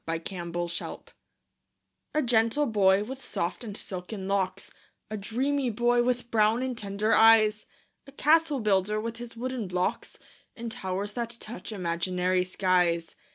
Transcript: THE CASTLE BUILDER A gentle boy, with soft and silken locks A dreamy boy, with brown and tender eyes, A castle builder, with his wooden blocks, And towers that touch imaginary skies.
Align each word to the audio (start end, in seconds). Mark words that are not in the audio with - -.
THE 0.07 0.19
CASTLE 0.19 0.45
BUILDER 0.51 1.01
A 2.15 2.23
gentle 2.23 2.65
boy, 2.65 3.03
with 3.03 3.23
soft 3.23 3.63
and 3.63 3.77
silken 3.77 4.27
locks 4.27 4.71
A 5.11 5.15
dreamy 5.15 5.69
boy, 5.69 6.01
with 6.01 6.31
brown 6.31 6.63
and 6.63 6.75
tender 6.75 7.13
eyes, 7.13 7.67
A 8.07 8.11
castle 8.11 8.61
builder, 8.61 8.99
with 8.99 9.17
his 9.17 9.37
wooden 9.37 9.67
blocks, 9.67 10.17
And 10.55 10.71
towers 10.71 11.13
that 11.13 11.37
touch 11.39 11.71
imaginary 11.71 12.43
skies. 12.43 13.15